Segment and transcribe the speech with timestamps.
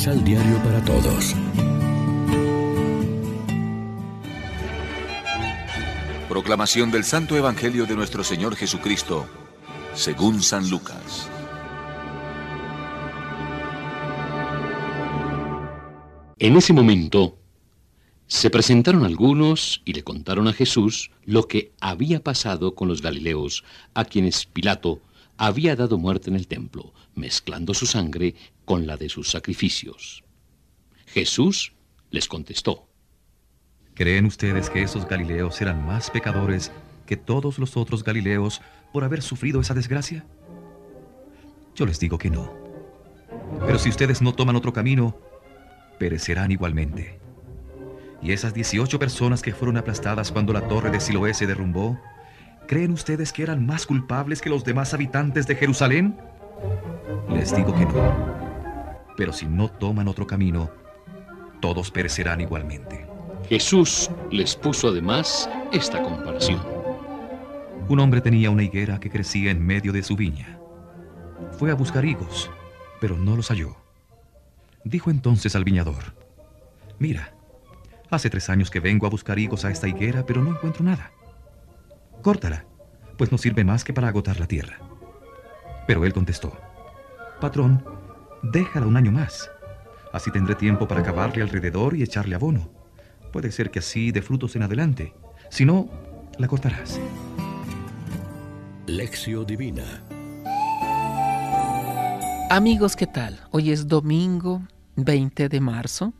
[0.00, 1.36] Misal Diario para Todos.
[6.26, 9.26] Proclamación del Santo Evangelio de nuestro Señor Jesucristo,
[9.92, 11.28] según San Lucas.
[16.38, 17.36] En ese momento,
[18.26, 23.64] se presentaron algunos y le contaron a Jesús lo que había pasado con los Galileos,
[23.92, 25.02] a quienes Pilato
[25.40, 28.34] había dado muerte en el templo, mezclando su sangre
[28.66, 30.22] con la de sus sacrificios.
[31.06, 31.72] Jesús
[32.10, 32.86] les contestó.
[33.94, 36.70] ¿Creen ustedes que esos Galileos eran más pecadores
[37.06, 38.60] que todos los otros Galileos
[38.92, 40.26] por haber sufrido esa desgracia?
[41.74, 42.52] Yo les digo que no.
[43.66, 45.16] Pero si ustedes no toman otro camino,
[45.98, 47.18] perecerán igualmente.
[48.20, 51.98] ¿Y esas 18 personas que fueron aplastadas cuando la torre de Siloé se derrumbó?
[52.70, 56.16] ¿Creen ustedes que eran más culpables que los demás habitantes de Jerusalén?
[57.28, 58.14] Les digo que no.
[59.16, 60.70] Pero si no toman otro camino,
[61.60, 63.08] todos perecerán igualmente.
[63.48, 66.62] Jesús les puso además esta comparación.
[67.88, 70.56] Un hombre tenía una higuera que crecía en medio de su viña.
[71.58, 72.52] Fue a buscar higos,
[73.00, 73.74] pero no los halló.
[74.84, 76.14] Dijo entonces al viñador,
[77.00, 77.34] Mira,
[78.10, 81.10] Hace tres años que vengo a buscar higos a esta higuera, pero no encuentro nada.
[82.22, 82.66] Córtala,
[83.20, 84.78] pues no sirve más que para agotar la tierra.
[85.86, 86.58] Pero él contestó,
[87.38, 87.84] Patrón,
[88.42, 89.50] déjala un año más.
[90.10, 92.70] Así tendré tiempo para cavarle alrededor y echarle abono.
[93.30, 95.12] Puede ser que así dé frutos en adelante.
[95.50, 95.90] Si no,
[96.38, 96.98] la cortarás.
[98.86, 100.02] Lección Divina
[102.48, 103.38] Amigos, ¿qué tal?
[103.50, 104.62] Hoy es domingo
[104.96, 106.14] 20 de marzo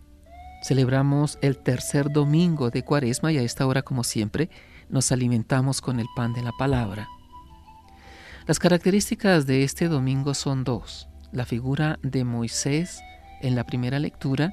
[0.60, 4.50] Celebramos el tercer domingo de Cuaresma y a esta hora, como siempre,
[4.90, 7.08] nos alimentamos con el pan de la palabra.
[8.46, 13.00] Las características de este domingo son dos, la figura de Moisés
[13.40, 14.52] en la primera lectura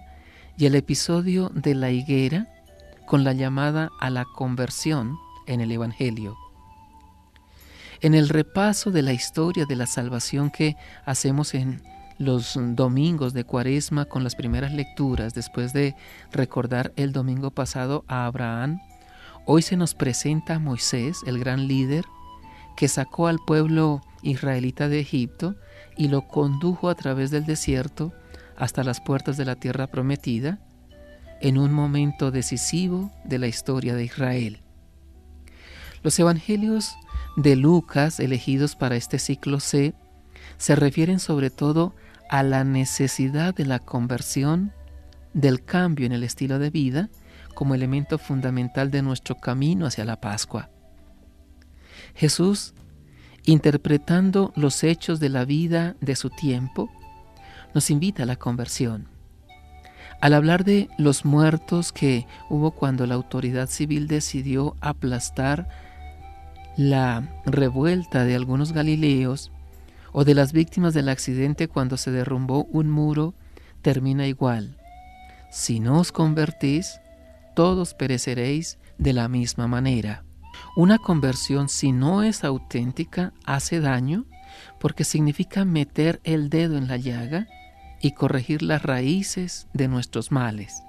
[0.58, 2.48] y el episodio de la higuera
[3.06, 5.18] con la llamada a la conversión
[5.48, 6.38] en el Evangelio.
[8.02, 10.76] En el repaso de la historia de la salvación que
[11.06, 11.82] hacemos en
[12.20, 15.96] los domingos de Cuaresma con las primeras lecturas, después de
[16.32, 18.80] recordar el domingo pasado a Abraham,
[19.48, 22.06] hoy se nos presenta a Moisés, el gran líder,
[22.76, 25.56] que sacó al pueblo israelita de Egipto
[25.96, 28.14] y lo condujo a través del desierto
[28.58, 30.60] hasta las puertas de la tierra prometida,
[31.40, 34.62] en un momento decisivo de la historia de Israel.
[36.04, 36.96] Los evangelios
[37.38, 39.94] de Lucas elegidos para este ciclo C
[40.58, 41.96] se refieren sobre todo
[42.30, 44.74] a la necesidad de la conversión,
[45.34, 47.10] del cambio en el estilo de vida,
[47.58, 50.70] como elemento fundamental de nuestro camino hacia la Pascua.
[52.14, 52.76] Jesús,
[53.46, 56.88] interpretando los hechos de la vida de su tiempo,
[57.74, 59.08] nos invita a la conversión.
[60.22, 65.68] Al hablar de los muertos que hubo cuando la autoridad civil decidió aplastar
[66.78, 69.52] la revuelta de algunos galileos,
[70.12, 73.34] o de las víctimas del accidente cuando se derrumbó un muro,
[73.82, 74.78] termina igual.
[75.50, 77.00] Si no os convertís,
[77.58, 80.24] todos pereceréis de la misma manera.
[80.76, 84.26] Una conversión, si no es auténtica, hace daño
[84.80, 87.48] porque significa meter el dedo en la llaga
[88.00, 90.84] y corregir las raíces de nuestros males.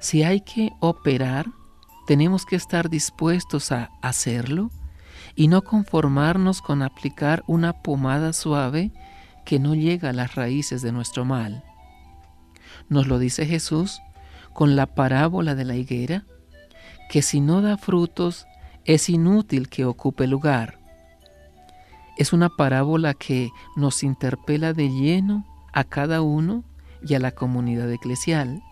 [0.00, 1.46] Si hay que operar,
[2.08, 4.72] tenemos que estar dispuestos a hacerlo
[5.36, 8.90] y no conformarnos con aplicar una pomada suave
[9.44, 11.62] que no llega a las raíces de nuestro mal.
[12.88, 14.00] Nos lo dice Jesús
[14.52, 16.24] con la parábola de la higuera,
[17.10, 18.46] que si no da frutos
[18.84, 20.78] es inútil que ocupe lugar.
[22.16, 26.64] Es una parábola que nos interpela de lleno a cada uno
[27.06, 28.62] y a la comunidad eclesial.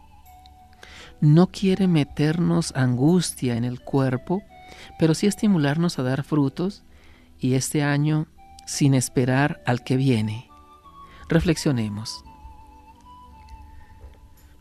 [1.21, 4.43] No quiere meternos angustia en el cuerpo,
[4.99, 6.83] pero sí estimularnos a dar frutos
[7.39, 8.27] y este año
[8.67, 10.49] sin esperar al que viene.
[11.29, 12.25] Reflexionemos.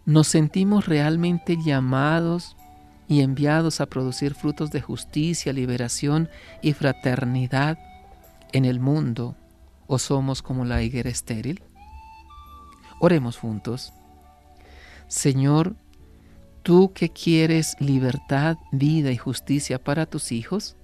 [0.05, 2.55] ¿Nos sentimos realmente llamados
[3.07, 6.29] y enviados a producir frutos de justicia, liberación
[6.61, 7.77] y fraternidad
[8.51, 9.35] en el mundo
[9.87, 11.61] o somos como la higuera estéril?
[12.99, 13.93] Oremos juntos.
[15.07, 15.75] Señor,
[16.63, 20.75] Tú que quieres libertad, vida y justicia para tus hijos,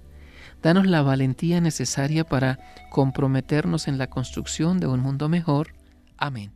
[0.62, 2.58] danos la valentía necesaria para
[2.90, 5.74] comprometernos en la construcción de un mundo mejor.
[6.16, 6.55] Amén.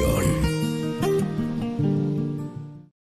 [0.00, 0.37] Pan